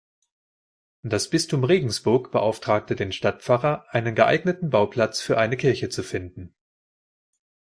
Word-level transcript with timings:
Das 1.03 1.29
Bistum 1.29 1.63
Regensburg 1.63 2.31
beauftragte 2.31 2.95
den 2.95 3.11
Stadtpfarrer 3.11 3.85
einen 3.89 4.15
geeigneten 4.15 4.71
Bauplatz 4.71 5.21
für 5.21 5.37
eine 5.37 5.57
Kirche 5.57 5.89
zu 5.89 6.01
finden. 6.01 6.55